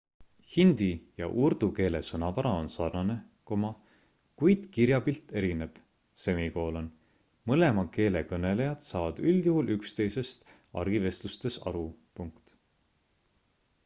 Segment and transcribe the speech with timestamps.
[0.51, 0.85] hindi
[1.21, 3.17] ja urdu keele sõnavara on sarnane
[4.43, 5.79] kuid kirjapilt erineb
[7.53, 10.51] mõlema keele kõnelejad saavad üldjuhul üksteisest
[10.85, 11.87] argivestlustes aru